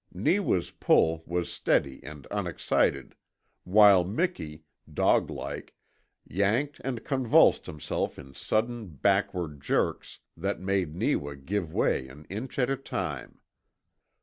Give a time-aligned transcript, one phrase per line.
[0.11, 3.13] Neewa's pull was steady and unexcited,
[3.65, 5.75] while Miki, dog like,
[6.27, 12.57] yanked and convulsed himself in sudden backward jerks that made Neewa give way an inch
[12.57, 13.41] at a time.